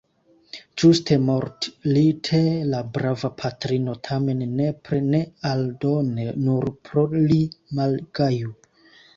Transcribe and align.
Ĝuste 0.83 1.17
mortlite 1.25 2.39
la 2.71 2.79
brava 2.95 3.31
patrino 3.43 3.95
tamen 4.09 4.41
nepre 4.63 5.03
ne 5.11 5.21
aldone 5.53 6.27
nur 6.49 6.73
pro 6.89 7.05
li 7.21 7.41
malgaju. 7.83 8.59